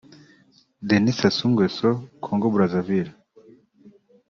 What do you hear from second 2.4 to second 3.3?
Brazaville(